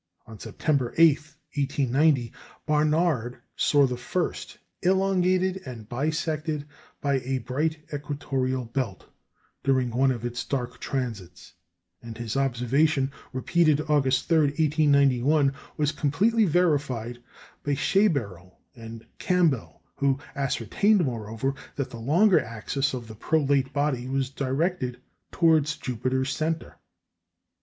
[0.25, 1.09] On September 8,
[1.57, 2.33] 1890,
[2.65, 6.65] Barnard saw the first elongated and bisected
[7.01, 9.05] by a bright equatorial belt,
[9.63, 11.53] during one of its dark transits;
[12.01, 17.19] and his observation, repeated August 3, 1891, was completely verified
[17.63, 24.07] by Schaeberle and Campbell, who ascertained, moreover, that the longer axis of the prolate body
[24.07, 24.99] was directed
[25.31, 26.77] towards Jupiter's centre.